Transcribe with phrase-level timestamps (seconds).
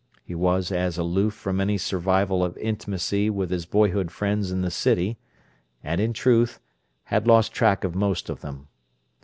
[0.23, 4.71] He was as aloof from any survival of intimacy with his boyhood friends in the
[4.71, 5.19] city,
[5.83, 6.59] and, in truth,
[7.03, 8.67] had lost track of most of them.